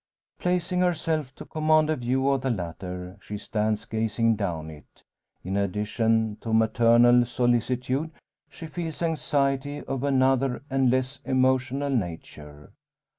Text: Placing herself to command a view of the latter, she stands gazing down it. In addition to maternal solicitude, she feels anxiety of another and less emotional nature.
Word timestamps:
Placing 0.39 0.79
herself 0.81 1.35
to 1.35 1.45
command 1.45 1.91
a 1.91 1.95
view 1.95 2.27
of 2.29 2.41
the 2.41 2.49
latter, 2.49 3.19
she 3.21 3.37
stands 3.37 3.85
gazing 3.85 4.35
down 4.35 4.71
it. 4.71 5.03
In 5.43 5.55
addition 5.55 6.37
to 6.41 6.51
maternal 6.51 7.23
solicitude, 7.23 8.09
she 8.49 8.65
feels 8.65 9.03
anxiety 9.03 9.81
of 9.83 10.03
another 10.03 10.63
and 10.71 10.89
less 10.89 11.19
emotional 11.23 11.91
nature. 11.91 12.71